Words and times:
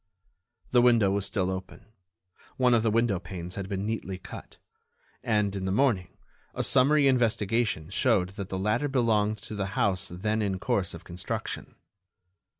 The 0.71 0.81
window 0.81 1.11
was 1.11 1.27
still 1.27 1.51
open; 1.51 1.85
one 2.57 2.73
of 2.73 2.81
the 2.81 2.89
window 2.89 3.19
panes 3.19 3.53
had 3.53 3.69
been 3.69 3.85
neatly 3.85 4.17
cut; 4.17 4.57
and, 5.21 5.55
in 5.55 5.65
the 5.65 5.71
morning, 5.71 6.07
a 6.55 6.63
summary 6.63 7.05
investigation 7.07 7.87
showed 7.91 8.29
that 8.29 8.49
the 8.49 8.57
ladder 8.57 8.87
belonged 8.87 9.37
to 9.43 9.53
the 9.53 9.67
house 9.77 10.07
then 10.07 10.41
in 10.41 10.57
course 10.57 10.95
of 10.95 11.03
construction. 11.03 11.75